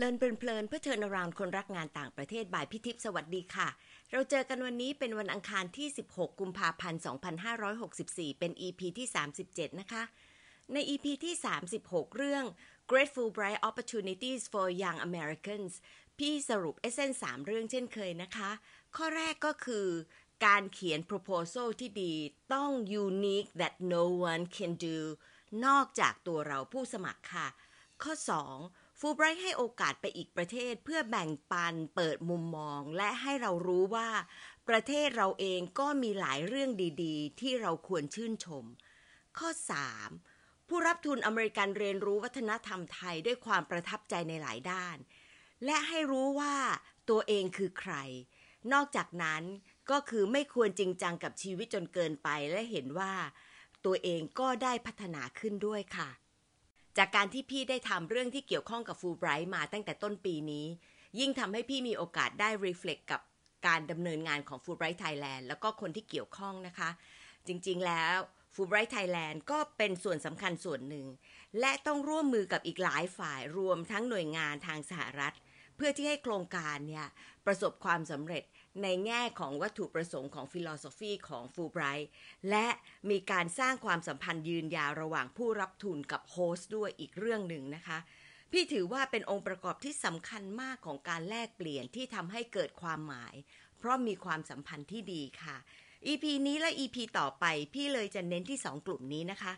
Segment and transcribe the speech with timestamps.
[0.00, 3.68] เลินเพลินๆเพื่อเทินราวคนรักงานต่างประเทศบ่ายพิทิพสวัสดีค่ะ
[4.12, 7.00] เราเจอกันวันนี้เป็นวันอังคารที่ 16 กุมภาพันธ์
[7.70, 9.08] 2564 เป็น EP ที่
[9.44, 10.02] 37 นะคะ
[10.72, 11.34] ใน EP ที่
[11.76, 12.44] 36 เรื่อง
[12.90, 15.72] Grateful Bright Opportunities for Young Americans
[16.18, 18.50] พี่สรุปเอเซนสามเรื่องเช่นเคยนะคะ
[18.96, 19.86] ข้อแรกก็คือ
[20.46, 22.14] การเขียน proposal ที่ดี
[22.54, 22.70] ต้อง
[23.04, 24.98] unique that no one can do
[25.66, 27.48] นอกจากตัวเราผู้สมัครค่ะ
[28.02, 28.14] ข้อ
[28.52, 28.87] 2.
[29.00, 34.08] ฟูไบรท์ให้โอกาสไปอีกประเทศเพื่อแบ่งปันเปิดมุมมอง และให้เรารู้ว่า
[34.68, 36.70] ประเทศเราเองก็มีหลายเรื่อง
[37.02, 38.64] ดีๆ ที่เราควรชื่นชม
[39.38, 39.48] ข้อ
[40.08, 40.68] 3.
[40.68, 44.96] ผู้รับทุนอเมริกันเรียนรู้วัฒนธรรมไทยด้วยความประทับใจในหลายด้าน
[45.64, 46.56] และให้รู้ว่า
[47.10, 47.94] ตัวเองคือใคร
[48.72, 49.42] นอกจากนั้น
[49.90, 53.12] ก็คือไม่ควรจริงจังกับชีวิตจนเกินไปและเห็นว่า
[53.84, 56.10] ตัวเองก็ได้พัฒนาขึ้นด้วยค่ะ
[56.98, 60.66] จากการที่พี่ได้ทำเรื่องที่เกี่ยวข้องกับฟูไบรท์มาตั้งแต่ต้นปีนี้
[61.18, 63.20] ยิ่งทำให้พี่มีโอกาสได้ reflect กับ
[63.66, 66.90] การดำเนินงานของ Fulbright Thailand แล้วก็คนที่เกี่ยวข้องนะคะ
[67.46, 68.14] จริงๆแล้ว
[68.54, 71.06] Fulbright Thailand ก็เป็นส่วนสำคัญส่วนหนึ่ง
[71.60, 75.34] และต้องร่วมมือกับอีกหลายฝ่ายรวมทั้งหน่วยงานทางสหรัฐ
[75.76, 77.06] เพื่อที่ให้โครงการเนี่ย
[77.46, 78.42] ประสบความสำเร็จ
[78.82, 82.08] ในแง่ของวัตถุประสงค์ของ philosophy ของฟูไบรท์
[82.50, 82.66] และ
[83.10, 87.98] มีการสร้างความสัมพันธ์ยืนยาวระหว่างผู้รับทุนกับโฮสต์ด้วยอีกเรื่องหนึ่งนะคะ
[88.52, 93.34] พี่ถือว่าเป็นองค์ประกอบที่สำคัญมากของการแลกเปลี่ยนที่ทำให้เกิดความหมาย
[93.78, 95.56] เพราะมีความสัมพันธ์ที่ดีค่ะ
[96.06, 99.52] EP นี้และ EP ต่อไปพี่เลยจะเน้นที่ 2 กลุ่มนี้นะคะ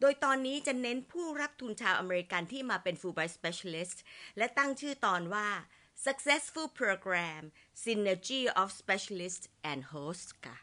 [0.00, 3.98] โดยตอนนี้จะเน้นผู้รับทุนชาวอเมริกันที่มาเป็น Fulbright Specialist
[4.36, 5.48] และตั้งชื่อตอนว่า
[5.94, 10.56] Successful Program Synergy of Specialists and Hosts ค่ะ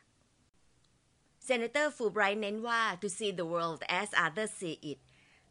[1.48, 5.00] Senator Fulbright เน้นว่า to see the world as others see it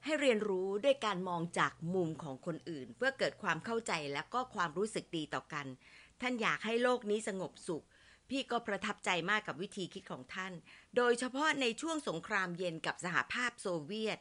[0.04, 5.66] ให้เรียนรู้ด้วยการมองจากมุมของคนอื่น เพื่อเกิดความเข้าใจและก็ความรู้สึกดีต่อกัน
[6.20, 7.84] ท่านอยากให้โลกนี้สงบสุข
[8.30, 10.52] พี่ก็ประทับใจมากกับวิธีคิดของท่าน
[10.96, 14.18] โดยเฉพาะในช่วงสงครามเย็นกับสหภาพโซเวียต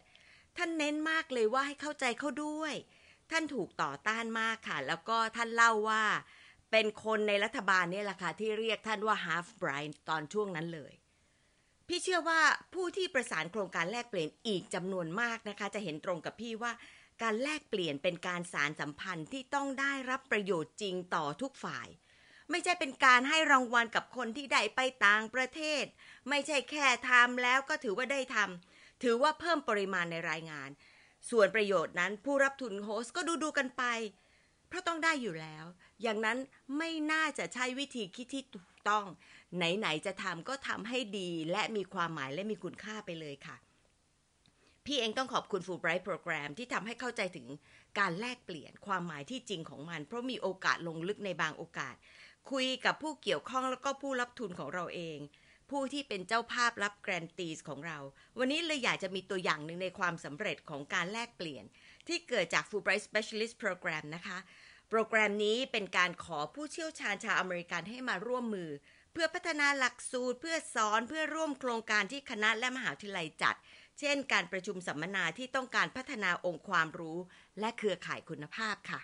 [0.57, 2.73] ท่านเน้นมากเลยว่าให้เข้าใจเขาด้วย
[3.31, 6.03] ท่านถูกต่อต้านมากค่ะ แล้วก็ท่านเล่าว่า
[6.71, 10.93] เป็นคนในรัฐบาลเนี่ยแหละค่ะ ที่เรียกท่านว่า half blind ตอนช่วงนั้นเลย
[11.87, 12.41] พี่เชื่อว่า
[12.73, 16.71] ผู้ที่ประสานโครงการแลกเปลี่ยนอีกจำนวนมากนะคะ จะเห็นตรงกับพี่ว่า
[17.21, 21.87] การแลกเปลี่ยนเป็นการสารสัมพันธ์ที่ต้องได้รับประโยชน์จริงต่อทุกฝ่าย
[22.49, 25.83] ไม่ใช่เป็นการให้รางวัลกับคนที่ได้ไปต่างประเทศ
[26.29, 30.69] ไม่ใช่แค่ทำแล้วก็ถือว่าได้ทำถือว่าเพิ่มปริมาณในรายงาน
[31.29, 33.83] ส่วนประโยชน์นั้นผู้รับทุนโฮสก็ดูดูกันไป
[34.67, 35.65] เพราะต้องได้อยู่แล้ว
[36.01, 36.37] อย่างนั้น
[36.77, 39.05] ไม่น่าจะใช้วิธีคิดที่ถูกต้อง
[39.55, 43.57] ไหน ๆ จะทำก็ทำให้ดีและมีความหมายและมีคุณค่าไปเลยค่ะ
[44.85, 47.47] พี่เองต้องขอบคุณ Fulbright Program ที่ทำให้เข้าใจถึง
[47.99, 51.95] การแลกเปลี่ยนความหมายที่จริงของมัน เพราะมีโอกาสลงลึกในบางโอกาส
[52.51, 55.17] คุยกับผู้เกี่ยวข้องแล้วก็ผู้รับทุนของเราเอง
[55.71, 57.97] ผู้ที่เป็นเจ้าภาพรับแกรนตีสของเรา
[58.39, 61.65] วันนี้เลยอยากจะมีตัวอย่างหนึ่งในความสำเร็จของการแลกเปลี่ยน
[62.07, 64.37] ที่เกิดจาก Fulbright Specialist Program นะคะ
[64.89, 68.71] โปรแกรมนี้เป็นการขอผู้เชี่ยวชาญชาวอเมริกันให้มาร่วมมือ
[69.13, 73.55] เพื่อพัฒนาหลักสูตร เพื่อสอนเพื่อร่วมโครงการที่คณะและมหาวิทยาลัยจัด
[73.99, 77.17] เช่น การประชุมสัมมนาที่ต้องการพัฒนาองค์ความรู้
[77.59, 78.99] และเครือข่ายคุณภาพค่ะ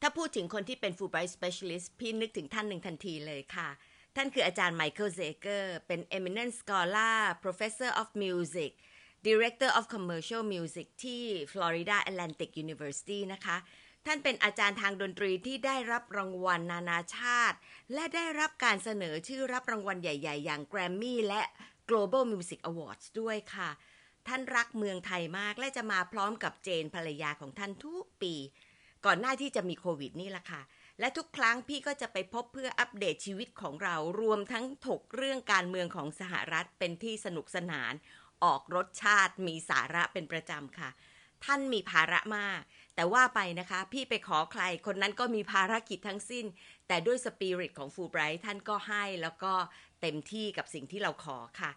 [0.00, 3.68] ถ้าพูดถึงคนที่เป็น Fulbright Specialist พี่นึกถึงท่านหนึ่งทันทีเลยค่ะ
[4.16, 8.72] ท่านคืออาจารย์ไมเคิลเซเกอร์เป็น Eminent Scholar Professor of Music
[9.26, 13.56] Director of Commercial Music ที่ Florida Atlantic University นะคะ
[14.06, 17.56] ท่านเป็นอาจารย์ทางดนตรีที่ได้รับรางวัลนานาชาติ
[17.94, 21.42] และได้รับการเสนอชื่อรับรางวัลใหญ่ ๆ อย่าง Grammy และ
[21.88, 23.70] Global Music Awards ด้วยค่ะ
[24.28, 28.34] ท่านรักเมืองไทยมากและจะมาพร้อมกับเจนภรรยาของท่านทุกปี
[29.06, 30.62] ก่อนหน้าที่จะมีโควิดนี่แหละค่ะ
[31.00, 37.92] และทุกครั้งพี่ก็จะไปพบเพื่ออัปเดตชีวิตของเรารวมทั้งถกเรื่องการเมืองของสหรัฐเป็นที่สนุกสนาน
[38.44, 40.90] ออกรสชาติมีสาระเป็นประจำค่ะ
[41.44, 42.60] ท่านมีภาระมาก
[42.94, 46.44] แต่ว่าไปนะคะ พี่ไปขอใครคนนั้นก็มีภารกิจทั้งสิ้น
[46.86, 49.52] แต่ด้วยสปิริตของฟูไบรท์ท่านก็ให้แล้วก็
[50.00, 51.70] เต็มที่กับสิ่งที่เราขอค่ะ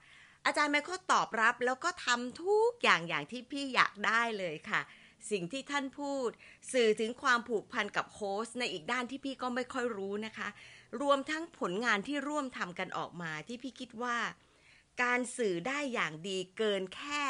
[0.45, 4.81] อาจารย์ไมเคิลตอบรับแล้วก็ทำทุกอย่างอย่างที่พี่อยากได้เลยค่ะ
[5.31, 6.29] สิ่งที่ท่านพูด
[6.73, 10.47] สื่อถึงความผูกพันกับโฮสต์ในอีกด้านที่พี่ก็ไม่ค่อยรู้นะคะ
[11.01, 14.17] รวมทั้งผลงานที่ร่วมทำกันออกมาที่พี่คิดว่า
[15.03, 17.23] การสื่อได้อย่างดีเกินแค่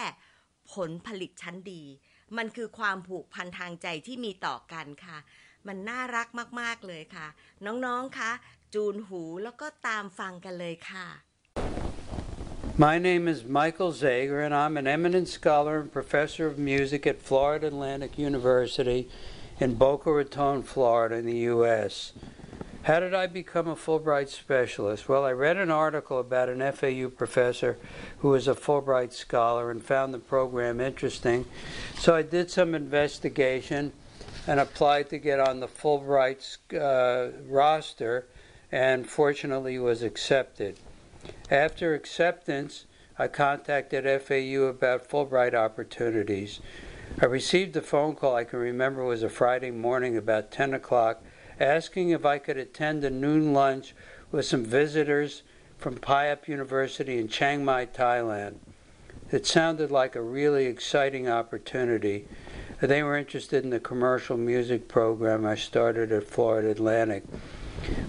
[0.74, 1.84] ผลผลิตชั้นดี
[2.38, 5.18] มันคือความผูกพันทางใจที่มีต่อกันค่ะ
[5.68, 6.28] มันน่ารัก
[6.62, 7.28] มาก ๆ เลยค่ะ
[7.66, 8.32] น้อง ๆ คะ
[8.74, 11.08] จูนหูแล้วก็ตามฟังกันเลยค่ะ
[12.80, 17.20] My name is Michael Zager, and I'm an eminent scholar and professor of music at
[17.20, 19.10] Florida Atlantic University
[19.60, 22.14] in Boca Raton, Florida, in the U.S.
[22.84, 25.10] How did I become a Fulbright specialist?
[25.10, 27.80] Well, I read an article about an FAU professor
[28.20, 31.46] who was a Fulbright scholar and found the program interesting.
[31.98, 33.92] So I did some investigation
[34.46, 38.28] and applied to get on the Fulbright uh, roster
[38.72, 40.78] and fortunately was accepted.
[41.50, 46.60] After acceptance, I contacted FAU about Fulbright opportunities.
[47.22, 51.24] I received a phone call I can remember was a Friday morning about 10 o'clock
[51.58, 53.96] asking if I could attend a noon lunch
[54.30, 55.44] with some visitors
[55.78, 58.56] from Payap University in Chiang Mai, Thailand.
[59.32, 62.28] It sounded like a really exciting opportunity.
[62.82, 67.24] They were interested in the commercial music program I started at Florida Atlantic.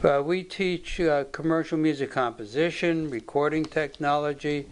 [0.04, 4.66] Uh, we teach uh, commercial music composition, recording technology,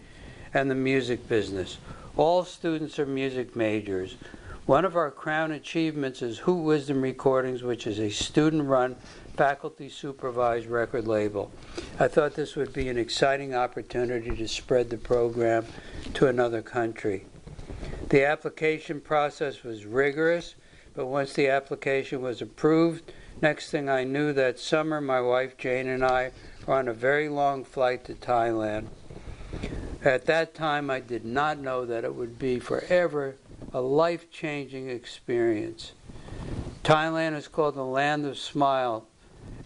[0.53, 1.77] and the music business.
[2.15, 4.15] All students are music majors.
[4.65, 8.95] One of our crown achievements is Hoot Wisdom Recordings, which is a student run,
[9.35, 11.51] faculty supervised record label.
[11.99, 15.65] I thought this would be an exciting opportunity to spread the program
[16.15, 17.25] to another country.
[18.09, 20.55] The application process was rigorous,
[20.95, 23.11] but once the application was approved,
[23.41, 26.31] next thing I knew that summer, my wife Jane and I
[26.65, 28.87] were on a very long flight to Thailand.
[30.03, 33.35] At that time, I did not know that it would be forever
[33.73, 35.93] a life changing experience.
[36.83, 39.07] Thailand is called the land of smile,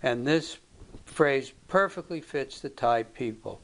[0.01, 0.57] and this
[1.05, 3.61] phrase perfectly fits the Thai people.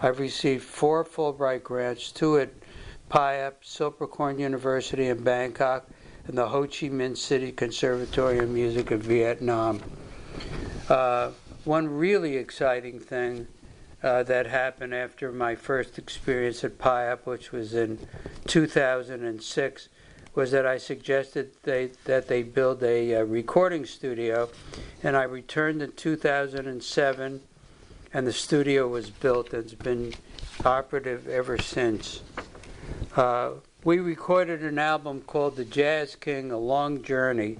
[0.00, 2.50] I've received four Fulbright grants, two at
[3.10, 5.88] Payap, Silpercorn University in Bangkok,
[6.36, 9.80] the Ho Chi Minh City Conservatory of Music of Vietnam.
[10.88, 11.30] Uh,
[11.64, 13.46] one really exciting thing
[14.02, 17.98] uh, that happened after my first experience at PIAP, which was in
[18.46, 19.88] 2006,
[20.34, 24.50] was that I suggested they, that they build a, a recording studio,
[25.02, 27.40] and I returned in 2007,
[28.12, 30.12] and the studio was built and it's been
[30.64, 32.22] operative ever since.
[33.16, 33.52] Uh,
[33.88, 37.56] we recorded an album called The Jazz King A Long Journey,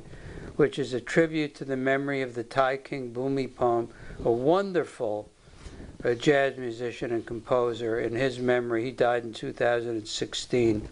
[0.57, 3.89] which is a tribute to the memory of the Thai king Bhumibol,
[4.23, 5.31] a wonderful
[6.05, 8.01] a jazz musician and composer.
[8.01, 10.87] In his memory, he died in 2016.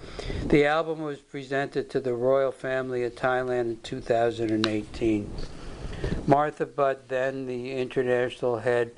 [0.47, 5.31] The album was presented to the royal family of Thailand in 2018.
[6.27, 8.91] Martha Butt, then the international head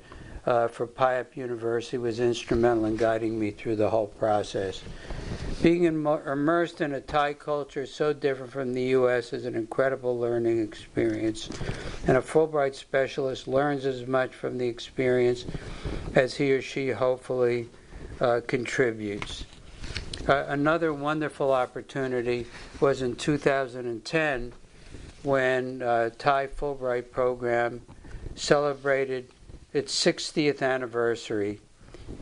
[0.45, 4.81] uh, for Payap University, was instrumental in guiding me through the whole process.
[5.61, 9.33] Being immersed in a Thai culture so different from the U.S.
[9.33, 11.49] is an incredible learning experience,
[12.07, 15.45] and a Fulbright specialist learns as much from the experience
[16.15, 17.67] as he or she hopefully
[18.21, 19.43] uh, contributes.
[20.29, 22.47] Uh, another wonderful opportunity
[22.79, 24.53] was in 2010
[25.23, 27.81] when uh, Thai Fulbright program
[28.33, 29.29] celebrated
[29.73, 31.59] its 60th anniversary,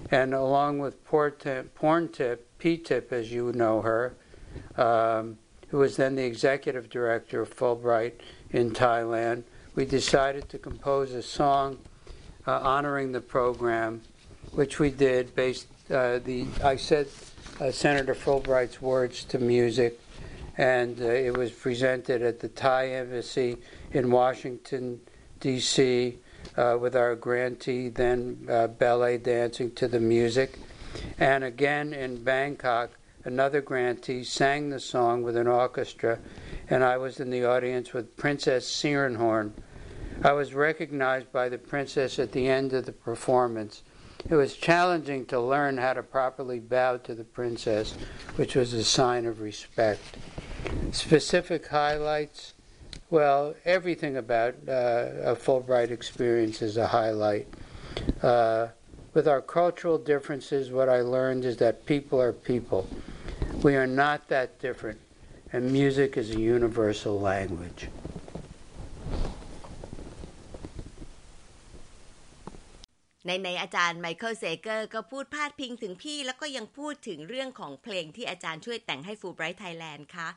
[0.10, 4.15] and along with Porntip, P-Tip, as you know her,
[4.77, 5.38] um,
[5.69, 8.13] who was then the executive director of Fulbright
[8.51, 9.44] in Thailand,
[9.75, 11.77] we decided to compose a song
[12.48, 14.01] uh, honoring the program,
[14.54, 17.07] which we did based uh, the I said
[17.59, 19.99] uh, Senator Fulbright's words to music,
[20.57, 23.57] and uh, it was presented at the Thai embassy
[23.94, 24.99] in Washington
[25.40, 26.18] D.C.
[26.56, 30.57] Uh, with our grantee then uh, ballet dancing to the music.
[31.18, 32.92] And again in Bangkok,
[33.24, 36.20] another grantee sang the song with an orchestra,
[36.70, 39.52] and I was in the audience with Princess Sierenhorn.
[40.24, 43.84] I was recognized by the princess at the end of the performance.
[44.30, 47.94] It was challenging to learn how to properly bow to the princess,
[48.36, 50.18] which was a sign of respect.
[50.92, 52.54] Specific highlights
[53.10, 57.48] well, everything about uh, a Fulbright experience is a highlight.
[58.22, 58.68] Uh,
[59.18, 62.81] with our cultural differences, what I learned is that people are people.
[63.64, 65.00] We are not that different,
[65.52, 67.81] and music is a universal language.
[73.26, 80.30] ในในอาจารย์ไมเคิลเซเกอร์ก็พูดพาดพิงถึงพี่ แล้วก็ยังพูดถึงเรื่องของเพลงที่อาจารย์ช่วยแต่งให้ฟูไบรท์ไทยแลนด์ค่ะ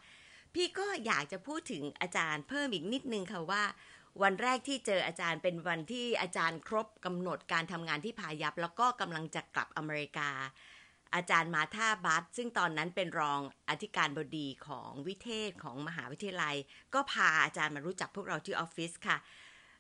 [0.54, 3.64] พี่ก็อยากจะพูดถึงอาจารย์เพิ่มอีกนิดนึงค่ะว่า
[4.22, 10.30] วันแรกที่เจออาจารย์เป็นวันที่อาจารย์ครบกำหนดการทำงานที่พายับแล้วก็กำลังจะกลับอเมริกา
[11.14, 16.56] อาจารย์มาท่าบัสซึ่งตอนนั้นเป็นรองอธิการบดีของวิเทศของมหาวิทยาลัย
[16.94, 19.16] ก็พาอาจารย์มารู้จักพวกเราที่ออฟฟิศค่ะ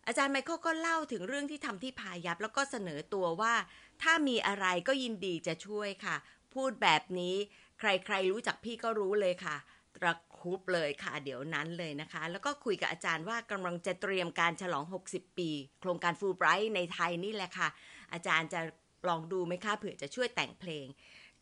[0.06, 3.54] อาจารย์ไมเคิลก็เล่าถึงเรื่องที่ทำที่พายับแล้วก็เสนอตัวว่า
[4.02, 6.16] ถ้ามีอะไรก็ยินดีจะช่วยค่ะ
[6.54, 7.34] พูดแบบนี้
[7.78, 9.56] ใครๆรู้จักพี่ก็รู้เลยค่ะ
[9.94, 17.68] ตะ ฮุบเลยค่ะ เดี๋ยวนั้นเลยนะคะ แล้วก็คุยกับอาจารย์ว่ากำลังจะเตรียมการฉลอง 60 ปี โครงการฟูลไบรท์ในไทยนี่แหละค่ะ
[18.12, 18.60] อาจารย์จะ
[19.08, 20.86] ลองดูไหมคะเผื่อจะช่วยแต่งเพลง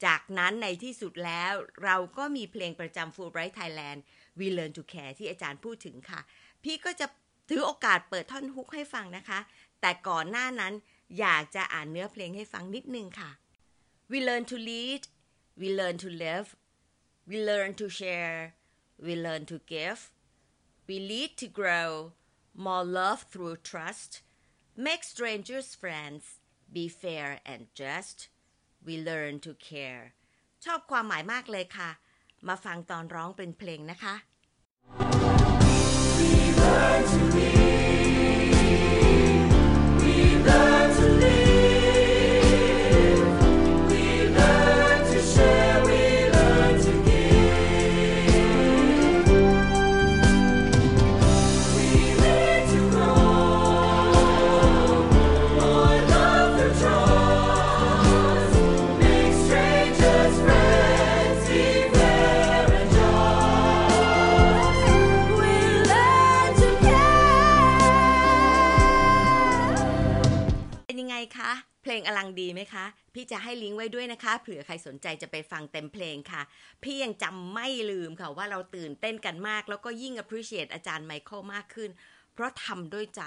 [0.04, 1.52] จากนั้นในที่สุดแล้ว
[1.84, 3.98] เราก็มีเพลงประจำ Fulbright Thailand
[4.38, 6.20] We Learn to Care ที่อาจารย์พูดถึงค่ะ
[6.64, 7.06] พี่ก็จะ
[7.48, 9.38] ถือโอกาสเปิดท่อนฮุกให้ฟังนะคะ
[9.80, 10.72] แต่ก่อนหน้านั้น
[11.20, 13.30] อยากจะอ่านเนื้อเพลงให้ฟังนิดนึงค่ะ
[14.10, 15.02] We learn to lead
[15.60, 16.46] we learn to live
[17.28, 18.38] we learn to share
[19.05, 19.99] we learn to give
[20.87, 22.13] we lead to grow
[22.65, 24.11] more love through trust
[24.87, 26.23] make strangers friends
[26.71, 28.17] be fair and just
[28.85, 30.03] we learn to care
[30.65, 31.89] ชอบความหมายมากเลยค่ะ
[32.47, 34.15] มาฟังตอนร้องเป็นเพลงนะคะ
[37.33, 37.46] เป็น
[72.00, 76.42] งอลังดีไหมคะ พี่จะให้ลิงก์ไว้ด้วยนะคะเผื่อใครสนใจจะไปฟังเต็มเพลงค่ะ
[76.82, 81.90] พี่ยังจำไม่ลืมค่ะว่าเราตื่นเต้นกันมาก แล้วก็ยิ่ง appreciate อาจารย์ไมเคิลมากขึ้น
[82.32, 83.22] เพราะทำด้วยใจ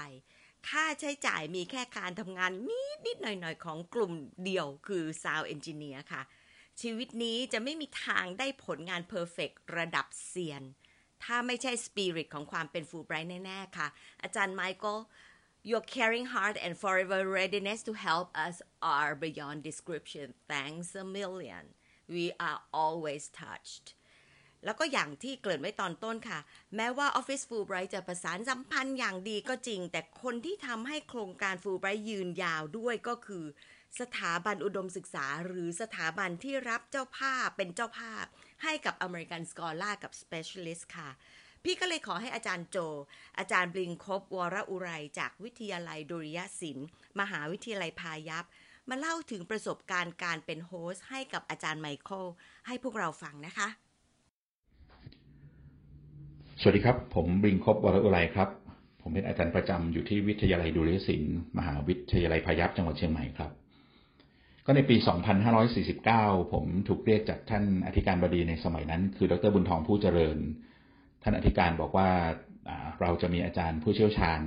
[0.68, 4.12] ค่าใช้จ่ายมีแค่การทำงานนิดนิดๆหน่อยของกลุ่ม
[4.44, 6.22] เดียวคือ Sound Engineer ค่ะ
[6.80, 10.62] ชีวิตนี้จะไม่มีทางได้ผลงาน Perfect ระดับเซียน
[11.24, 13.88] ถ้าไม่ใช่สปิริตของความเป็นฟูลไบรท์แน่ ๆ ค่ะ
[14.22, 14.98] อาจารย์ไมเคิล
[15.64, 20.34] Your caring heart and forever readiness to help us are beyond description.
[20.48, 21.64] Thanks a million.
[22.08, 23.86] We are always touched.
[24.64, 26.38] แล้วก็อย่างที่เกริ่นไว้ตอนต้นค่ะ
[26.76, 33.44] แม้ว่า Office Fulbright จะประสานสัมพันธ์อย่างดีก็จริง แต่คนที่ทำให้โครงการ Fulbright ยืนยาวด้วยก็คือ
[34.00, 38.24] สถาบันอุดมศึกษา หรือสถาบันที่รับเจ้าภาพเป็นเจ้าภาพ
[38.62, 41.10] ให้กับ American Scholar กับ Specialist ค่ะ
[41.64, 42.78] พี่ก็เลยขอให้อาจารย์โจ
[43.38, 44.88] อาจารย์บลิงคบวรอุไร
[45.18, 46.86] จากวิทยาลัยดุริยศิลป์
[47.20, 48.44] มหาวิทยาลัยพายัพ
[48.88, 52.24] มาเล่าถึงประสบการณ์การเป็นโฮสต์ให้กับอาจารย์ไมเคิล
[52.66, 53.68] ให้พวกเราฟังนะคะ
[56.60, 58.48] สวัสดีครับ ผมบริงคบวรอุไรครับ
[59.02, 63.50] ผมเป็นอาจารย์ประจำอยู่ที่วิทยาลัยดุริยศิลป์มหาวิทยาลัยพายัพจังหวัดเชียงใหม่ครับ
[64.66, 64.96] ก็ในปี
[65.74, 70.38] 2549 ผมถูกเรียกจากท่านอธิการบดีในสมัยนั้น คือ ดรบุญทองผู้เจริญ
[71.22, 72.08] ท่านอธิการบอกว่า
[73.00, 74.40] เราจะมีอาจารย์ผู้เชี่ยวชาญ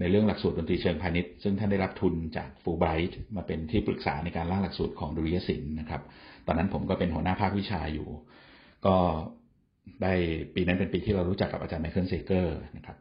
[0.00, 6.02] ในเรื่องหลักสูตรดนตรีเชิงพาณิชย์ซึ่งท่านได้รับทุนจากฟูไบรท์มาเป็นที่ปรึกษาในการร่างหลักสูตรของดุริยศิลป์นะครับ
[6.46, 8.08] ตอนนั้นผมก็เป็นหัวหน้าภาควิชาอยู่
[8.86, 8.96] ก็
[10.02, 10.12] ได้
[10.54, 12.96] ปีนั้นเป็นปีที่เรารู้จักกับอาจารย์ไมเคิลเซเกอร์นะครับ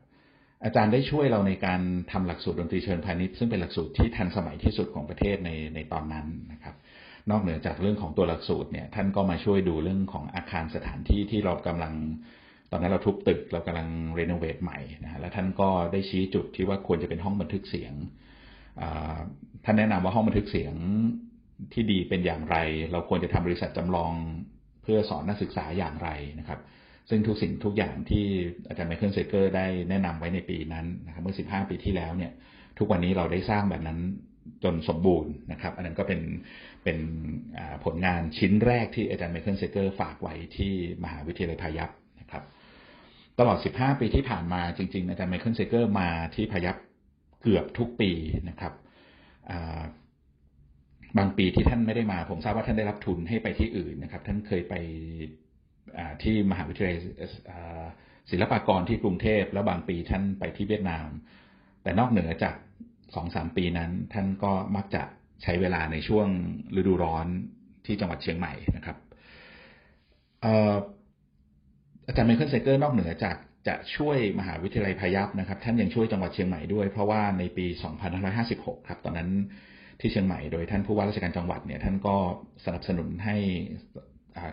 [0.64, 1.82] อาจารย์ได้ช่วยเราในการ
[2.12, 6.76] ทำหลักสูตรดนตรีเชิงพาณิชย์ซึ่งเป็นหลักสูตรที่ทันสมัยที่สุดของประเทศในในตอนนั้นนะครับ
[7.32, 11.94] นอกเหนือจากเรื่องของตัวหลักสูตรเนี่ยท่านก็มาช่วยดูเรื่องของอาคารสถานที่ที่เรากำลัง
[12.72, 13.88] ตอนนั้นเราทุบตึกเรากำลัง
[14.20, 17.94] renovate ใหม่นะฮะแล้วท่านก็ได้ชี้จุดที่ว่าควรจะเป็นห้องบันทึกเสียง
[19.66, 20.74] ท่านแนะนำว่าห้องบันทึกเสียง
[21.74, 22.58] ที่ดีเป็นอย่างไร
[22.92, 24.14] เราควรจะทำบริษัทจำลอง
[24.84, 26.60] เพื่อสอนนักศึกษาอย่างไรนะครับ
[27.10, 28.26] ซึ่งทุกสิ่งทุกอย่างที่
[28.68, 32.32] อาจารย์ไมเคิลเซเกอร์ได้แนะนำไว้ในปีนั้นนะครับเมื่อ 15 ปีที่แล้วเนี่ย
[32.78, 34.00] ทุกวันนี้เราได้สร้างแบบนั้น
[34.64, 36.22] จนสมบูรณ์นะครับ อันนั้นก็เป็น
[36.84, 36.98] เป็น
[37.84, 40.74] ผลงานชิ้นแรกที่อาจารย์ไมเคิลเซเกอร์ฝากไว้ที่
[41.04, 42.44] มหาวิทยาลัยพายัพนะครับ
[43.40, 46.76] ตลอด 15 ปีที่ผ่านมาจริง ๆ อาจารย์ไมเคิลเซเกอร์มาที่พายัพ
[47.42, 48.12] เกือบทุกปี
[48.50, 48.74] นะครับ
[51.18, 54.76] บางปีที่ท่านไม่ได้มา ผมทราบว่าท่านได้รับทุนให้ไปที่อื่นนะครับ ท่านเคยไป
[56.24, 56.96] ที่มหาวิทยาลัย
[58.32, 61.08] ศิลปากรที่กรุงเทพ แล้วบางปีท่านไปที่เวียดนาม
[61.84, 62.56] แต่นอกเหนือจาก
[63.16, 65.04] สองสามปีนั้น ท่านก็มักจะ
[65.44, 66.28] ใช้เวลาในช่วง
[66.76, 67.28] ฤดูร้อน
[67.86, 68.98] ที่จังหวัดเชียงใหม่นะครับ
[72.08, 73.36] อาจารย์ไมเคิลเซเกอร์นอกเหนือจาก
[73.68, 77.66] จะช่วยมหาวิทยาลัยพายัพนะครับ ท่านยังช่วยจังหวัดเชียงใหม่ด้วย เพราะว่าในปี
[78.28, 79.30] 2556 ครับ ตอนนั้น
[80.00, 82.16] ที่เชียงใหม่โดยท่านผู้ว่าราชการจังหวัดเนี่ยท่านก็
[82.66, 83.36] สนับสนุนให้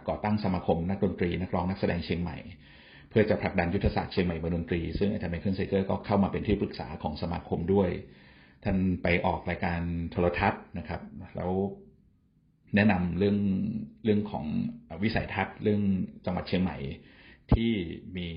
[0.08, 2.38] ก่อตั้งสมาคมนักดนตรี นักร้องนักแสดงเชียงใหม่
[3.10, 7.90] เพื่อจะผลักดันยุทธศาสตร์เชียงใหม่เมืองดนตรี ซึ่งอาจารย์ไมเคิลเซเกอร์ก็เข้ามาเป็นที่ปรึกษาของสมาคมด้วย
[8.64, 11.00] ท่านไปออกรายการโทรทัศน์นะครับ
[11.36, 11.52] แล้ว
[12.74, 13.38] แนะนำเรื่อง
[14.04, 14.44] เรื่องของ
[15.02, 15.82] วิสัยทัศน์ เรื่อง
[16.24, 16.76] จังหวัดเชียงใหม่
[17.52, 17.70] ที่
[18.16, 18.28] มี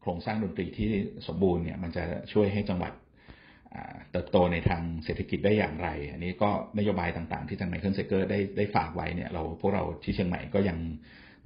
[0.00, 0.90] โครงสร้างดนตรีที่
[1.26, 2.92] สมบูรณ์เนี่ยมันจะช่วยให้จังหวัด
[4.10, 10.78] เติบโตในทางเศรษฐกิจได้อย่างไร อันนี้ก็นโยบายต่างๆ ที่ทางไมเคิลเซเกอร์ได้ได้ฝากไว้เนี่ยเราพวกเราที่เชียงใหม่ก็ยัง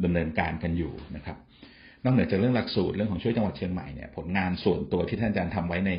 [0.05, 1.37] ดำเนินการกันอยู่นะครับ
[2.05, 5.93] นอกเหนือจากเรื่องหลักสูตรเรื่องของช่วยจังหวัดเชียงใหม่เนี่ยผลงานส่วนตัวที่ท่านอาจารย์ทำไว้ใน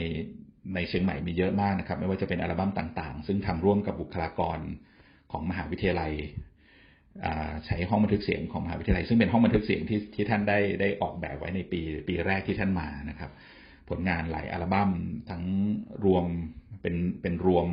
[0.76, 4.60] ในเชียงใหม่มีเยอะมากนะครับ ไม่ว่าจะเป็นอัลบั้มต่างๆ ซึ่งทำร่วมกับบุคลากร
[5.32, 6.14] ของมหาวิทยาลัย
[7.66, 13.32] ใช้ห้องบันทึกเสียงของมหาวิทยาลัย ซึ่งเป็นห้องบันทึกเสียงที่ที่ท่านได้ได้ออกแบบไว้ในปีปีแรกที่ท่านมานะครับ
[13.90, 14.92] ผลงานหลายอัลบั้ม
[15.30, 15.44] ทั้ง
[16.06, 16.26] รวม
[16.82, 17.68] เป็นเป็นรวม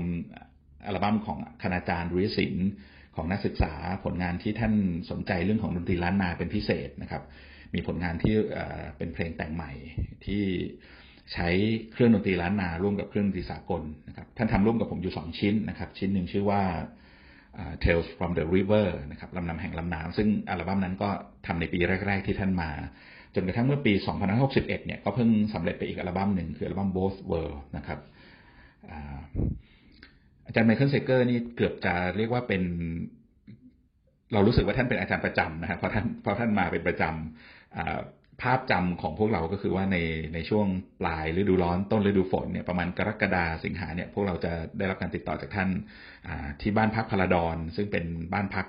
[0.87, 2.69] อัลบั้มของคณาจารย์รุยศิลป์
[3.17, 3.73] ของนักศึกษา
[4.05, 4.75] ผลงานที่ท่าน
[5.11, 7.23] สนใจเรื่องของดนตรีล้านนาเป็นพิเศษนะครับ
[7.75, 8.35] มีผลงานที่
[8.97, 9.73] เป็นเพลงแต่งใหม่
[10.27, 10.45] ที่
[11.33, 11.49] ใช้
[11.93, 16.63] เครื่องดนตรีล้านนาร่วมกับเครื่องดนตรีสากลนะครับท่านทำร่วมกับผมอยู่สองชิ้นนะครับ ชิ้นหนึ่งชื่อว่า
[17.85, 21.09] Tales from the River นะครับลำนำแห่งลำน้ำซึ่งอัลบั้มนั้นก็
[21.47, 22.71] ทำในปีแรก ๆ ที่ท่านมา
[23.35, 23.93] จนกระทั่งเมื่อปี
[24.35, 27.99] 2561 เนี่ยก็เพิ่งสำเร็จไปอีกอัลบั้มหนึ่งคืออัลบั้ม Both World นะครับ
[30.47, 32.63] อาจารย์ไมเคิลเซเกอร์นี่เกือบจะเรียกว่าเป็น
[34.33, 39.97] เรารู้สึกว่าท่านเป็นอาจารย์ประจำนะครับเพราะท่านเพราะท่านมาเป็นประจำ ภาพจำของพวกเราก็คือว่าใน
[40.35, 40.67] ในช่วง
[41.01, 45.69] ปลายฤดูร้อนต้นฤดูฝนเนี่ยประมาณกรกฎาสิงหาเนี่ยพวกเราจะได้รับการติดต่อจากท่าน
[46.61, 48.67] ที่บ้านพักพลาดอนซึ่งเป็นบ้านพัก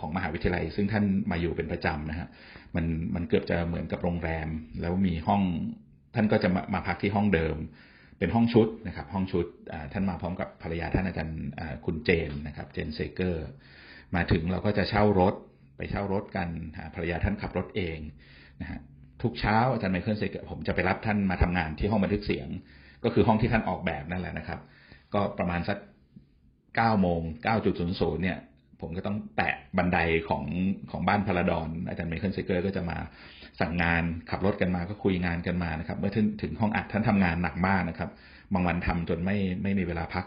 [0.00, 2.28] ของมหาวิทยาลัย ซึ่งท่านมาอยู่เป็นประจำนะฮะ
[2.74, 4.48] มันมันเกือบจะเหมือนกับโรงแรม
[4.80, 5.42] แล้วมีห้อง
[6.14, 7.56] ท่านก็จะมามาพักที่ห้องเดิม
[8.18, 9.46] เป็นห้องชุดนะครับ ห้องชุด
[9.92, 11.40] ท่านมาพร้อมกับภรรยาท่านอาจารย์
[11.84, 13.46] คุณเจนนะครับเจนเซเกอร์
[14.14, 15.34] มาถึงเราก็จะเช่ารถ
[15.76, 16.48] ไปเช่ารถกัน
[16.94, 17.98] ภรรยาท่านขับรถเอง
[18.60, 18.80] นะฮะ
[19.26, 22.48] ทุกเช้าอาจารย์ไมเคิลเซเกอร์ผมจะไปรับท่านมาทำงานที่ห้องบันทึกเสียง
[23.04, 24.60] ก็คือห้องที่ท่านออกแบบนั่นแหละนะครับ
[25.14, 25.78] ก็ประมาณสัก
[26.76, 28.38] เก้าโมงเก้าจุดศูนย์ศูนย์เนี่ย
[28.80, 30.44] ผมก็ต้องแตะบันไดของ
[30.90, 32.98] ของบ้านพลาดอนอาจารย์ไมเคิลเซเกอร์ก็จะมา
[33.60, 38.10] สั่งงานขับรถกันมาก็คุยงานกันมานะครับ เมื่อถึงถึงห้องอัดท่านทำงานหนักมากนะครับ
[38.52, 40.24] บางวันทำจนไม่ไม่มีเวลาพัก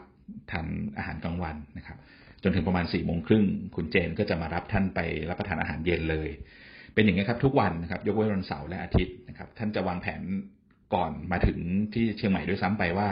[0.52, 1.98] ทานอาหารกลางวันนะครับ
[2.44, 6.30] จนถึงประมาณสี่โมงครึ่งคุณเจนก็จะมารับท่านไปรับประทานอาหารเย็นเลย
[7.00, 10.22] เป็นอย่างนี้ครับทุกวันนะครับ ยกเว้นวันเสาร์และอาทิตย์นะครับ ท่านจะวางแผน
[10.94, 11.60] ก่อนมาถึง
[11.94, 13.10] ที่เชียงใหม่ด้วยซ้ำไปว่า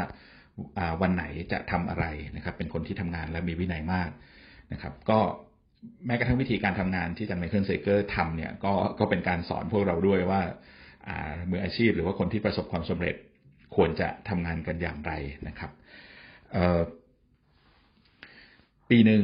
[1.02, 4.10] วันไหนจะทำอะไรนะครับ เป็นคนที่ทำงานและมีวินัยมาก
[4.73, 5.19] นะครับ ก็
[6.06, 10.41] แม้กระทั่งวิธีการทำงานที่อาจารย์ไมเคิลเซเกอร์ทำเนี่ยก็ก็เป็นการสอนพวกเราด้วยว่า
[11.50, 13.15] มืออาชีพหรือว่าคนที่ประสบความสำเร็จ
[13.76, 15.12] ควรจะทำงานกันอย่างไร
[15.47, 15.71] นะครับ
[18.89, 19.23] ปีหนึ่ง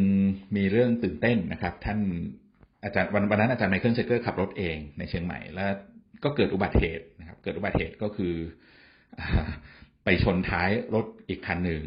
[0.56, 2.00] มีเรื่องตื่นเต้นนะครับ ท่าน
[2.84, 5.70] อาจารย์วันวันนั้นอาจารย์ไมเคิลเซเกอร์ขับรถเองในเชียงใหม่ แล้ว
[6.24, 8.34] ก็เกิดอุบัติเหตุนะครับ เกิดอุบัติเหตุก็คือ
[10.04, 11.84] ไปชนท้ายรถอีกคันหนึ่ง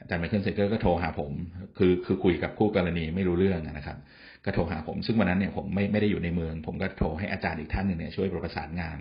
[0.00, 1.32] อาจารย์ไมเคิลเซเกอร์ก็โทรหาผม
[1.78, 3.98] คือคือคุยกับคู่กรณีไม่รู้เรื่องนะครับ
[4.44, 8.98] ก็โทรหาผม ซึ่งวันนั้นเนี่ยผมไม่ไม่ได้อยู่ในเมือง ผมก็โทรให้อาจารย์อีกท่านหนึ่งเนี่ยช่วยประสานงาน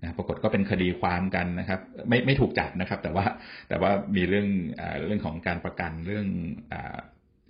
[0.00, 3.24] นะปรากฏก็เป็นคดีความกันนะครับ ไม่ไม่ถูกจับนะครับ แต่ว่า
[3.68, 4.48] แต่ว่ามีเรื่อง
[4.80, 6.26] อเรื่องของการประกันเรื่อง
[6.72, 6.74] อ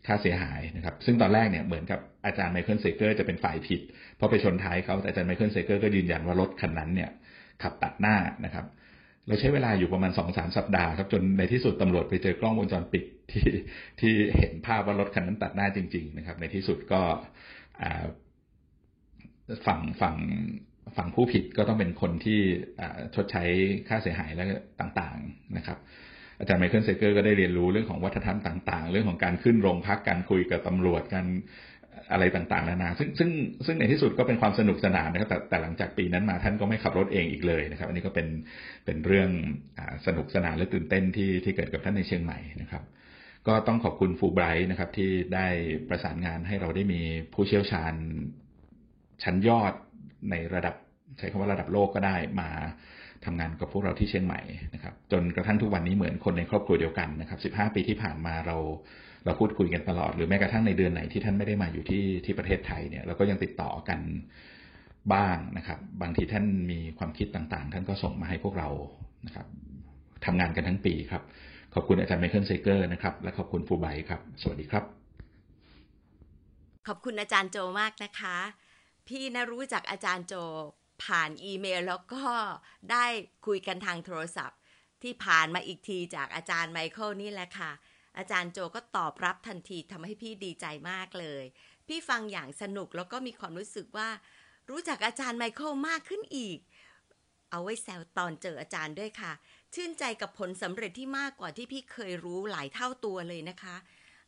[0.07, 3.81] ค่าเสียหายนะครับ ซึ่งตอนแรกเนี่ยเหมือนกับอาจารย์ไมเคิลเซเกอร์จะเป็นฝ่ายผิด
[4.17, 7.11] เพราะไปชนท้ายเขาแต่อาจารย์ไมเคิลเซเกอร์ก็ยืนยันว่ารถคันนั้นเนี่ย
[7.63, 8.67] ขับตัดหน้านะครับ
[9.27, 13.49] เราใช้เวลาอยู่ประมาณสองสามสัปดาห์ครับจนในที่สุดตำรวจไปเจอกล้องวงจรปิดที่
[14.01, 17.01] ที่เห็นภาพว่ารถคันนั้นตัดหน้าจริง ๆ นะครับ ในที่สุดก็
[19.67, 20.17] ฝั่งฝั่ง
[20.97, 22.41] ฝั่งผู้ผิดก็ต้องเป็นคนที่
[23.15, 23.45] ชดใช้
[23.89, 24.45] ค่าเสียหายและ
[24.81, 25.79] ต่างๆนะครับ
[26.43, 31.27] อาจารย์ไมเคิลเซเกอร์ก็ได้เรียนรู้เรื่องของวัฒนธรรมต่างๆ เรื่องของการขึ้นโรงพักการคุยกับตำรวจการ
[32.13, 33.31] อะไรต่างๆนานาซึ่งซึ่ง
[33.67, 38.29] ซึ่งในที่สุดก็เป็นความสนุกสนานนะครับแต่แต่หลังจากปีนั้นมาท่านก็ไม่ขับรถเองอีกเลยนะครับ อันนี้ก็เป็น
[38.85, 39.31] เป็นเรื่อง
[39.79, 42.83] อสนุกสนานและตื่นเต้นที่ที่เกิดกับท่านในเชียงใหม่นะครับ
[43.49, 45.47] ก็ต้องขอบคุณฟูไบรท์นะครับที่ได้
[45.89, 47.01] ประสานงานให้เราได้มี
[47.35, 47.95] ผู้เชี่ยวชาญ
[49.23, 49.73] ชั้นยอด
[50.31, 50.75] ในระดับ
[51.19, 52.51] ใช้คำว่าระดับโลกก็ได้มา
[53.27, 54.41] ทำงานกับพวกเราที่เชียงใหม่
[54.75, 58.57] นะครับจนกระทั่งทุกวันนี้เหมือนคนในครอบครัวเดียวกันนะครับ 15 ปีที่ผ่านมาเรา
[59.25, 64.01] เราพูดคุยกันตลอด หรือแม้กระทั่งในเดือนไหนที่ท่านไม่ได้มาอยู่ที่ที่ประเทศไทยเนี่ยเราก็ยังติดต่อกัน
[65.15, 68.69] บ้างนะครับ บางทีท่านมีความคิดต่างๆ ท่านก็ส่งมาให้พวกเรา
[69.27, 69.47] นะครับ
[70.25, 71.23] ทำงานกันทั้งปีครับ
[71.75, 74.85] ขอบคุณอาจารย์ไมเคิลเซเกอร์นะครับ และขอบคุณฟูไบครับ สวัสดีครับ
[76.87, 78.37] ขอบคุณอาจารย์โจมากนะคะ
[79.09, 80.35] พี่นะรู้จักอาจารย์โจ
[81.03, 82.25] ผ่านอีเมลแล้วก็
[82.91, 83.07] ได้
[83.47, 84.59] คุยกันทางโทรศัพท์
[85.03, 87.71] ที่ผ่านมาอีกทีจากอาจารย์ไมเคิลนี่แหละค่ะ
[88.19, 91.45] อาจารย์โจก็ตอบรับทันทีทำให้พี่ดีใจมากเลย
[91.87, 94.09] พี่ฟังอย่างสนุกแล้วก็มีความรู้สึกว่า
[94.71, 96.59] รู้จักอาจารย์ไมเคิลมากขึ้นอีก
[97.51, 99.33] เอาไว้แซวตอนเจออาจารย์ด้วยค่ะ
[99.75, 103.77] ชื่นใจกับผลสำเร็จที่มากกว่าที่พี่เคยรู้หลายเท่าตัวเลยนะคะ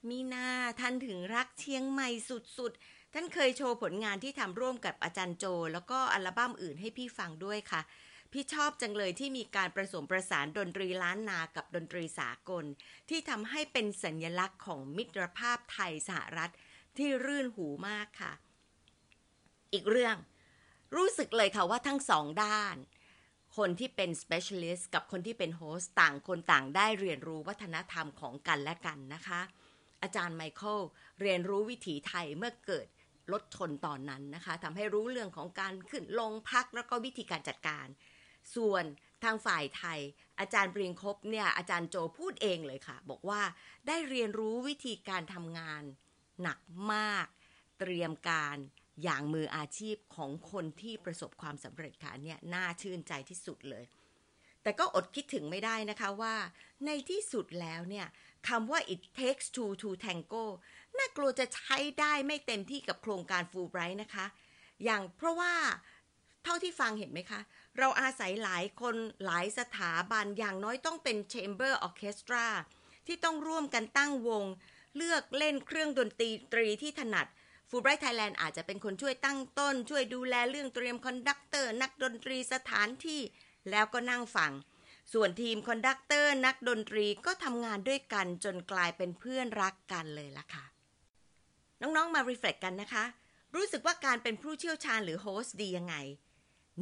[0.09, 2.09] มีหน้าท่านถึงรักเชียงใหม่
[2.59, 7.81] สุดๆ ท่านเคยโชว์ผลงานที่ทำร่วมกับอาจารย์โจ แล้วก็อัลบั้มอื่นให้พี่ฟังด้วยค่ะ
[8.33, 12.64] พี่ชอบจังเลยที่มีการประสมประสานดนตรีล้านนากับดนตรีสากล
[13.09, 16.53] ที่ทำให้เป็นสัญลักษณ์ของมิตรภาพไทยสหรัฐ
[16.96, 18.33] ที่รื่นหูมากค่ะ
[19.72, 20.16] อีกเรื่อง
[20.94, 22.77] รู้สึกเลยค่ะว่าทั้งสองด้าน
[23.57, 29.40] คนที่เป็น specialist กับคนที่เป็นโฮสต์ต่างคนต่างได้เรียนรู้วัฒนธรรมของกันและกันนะคะ
[30.03, 30.81] อาจารย์ไมเคิล
[31.20, 32.87] เรียนรู้วิถีไทยเมื่อเกิด
[33.33, 37.87] รถชนตอนนั้นนะคะทำให้รู้เรื่องของการขึ้นลงพักแล้วก็วิธีการจัดการ
[38.55, 38.85] ส่วน
[39.25, 40.01] ทางฝ่ายไทย
[40.41, 43.43] อาจารย์ปริงคบเนี่ยอาจารย์โจพูดเองเลยค่ะ บอกว่า
[43.87, 45.83] ได้เรียนรู้วิธีการทำงาน
[46.43, 46.59] หนัก
[46.93, 47.27] มาก
[47.81, 48.57] เตรียมการ
[49.03, 53.85] อย่างมืออาชีพของคนที่ประสบความสำเร็จค่ะเนี่ยน่าชื่นใจที่สุดเลย
[54.63, 56.35] แต่ก็อดคิดถึงไม่ได้นะคะว่า
[56.87, 58.07] ในที่สุดแล้วเนี่ย
[58.49, 60.45] คำว่า it takes two to tango
[60.98, 64.26] น่ากลัวจะใช้ได้ไม่เต็มที่กับโครงการ Fulbright นะคะ
[64.85, 65.54] อย่างเพราะว่า
[66.44, 67.40] เท่าที่ฟังเห็นไหมคะ
[67.78, 72.46] เราอาศัยหลายคนหลายสถาบันอย่างน้อยต้องเป็น Chamber Orchestra
[73.07, 74.44] ที่ต้องร่วมกันตั้งวง
[74.96, 77.26] เลือกเล่นเครื่องดนตรีตรีที่ถนัด
[77.70, 83.20] Fulbright Thailand อาจจะเป็นคนช่วยตั้งต้น ช่วยดูแลเรื่องเตรียม conductor นักดนตรีสถานที่
[83.70, 84.52] แล้วก็นั่งฟัง
[85.12, 90.64] ส่วนทีม conductor นักดนตรีก็ทำงานด้วยกันจนกลายเป็นเพื่อนรักกันเลยล่ะค่ะ
[91.97, 93.05] น้องๆมา reflect กันนะคะ
[93.55, 95.97] รู้สึกว่าการเป็นผู้เชี่ยวชาญหรือ host ดียังไง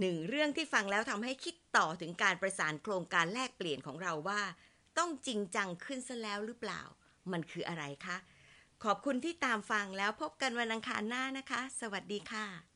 [0.01, 4.41] หนึ่งเรื่องที่ฟังแล้วทำให้คิดต่อถึงการประสานโครงการแลกเปลี่ยนของเราว่า
[4.99, 6.83] ต้องจริงจังขึ้นซะแล้วหรือเปล่า
[7.33, 8.17] มันคืออะไรคะ
[8.85, 12.72] ขอบคุณที่ตามฟังแล้วพบกันวันอังคารหน้านะคะ สวัสดีค่ะ